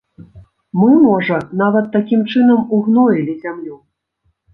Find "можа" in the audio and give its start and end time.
1.01-1.37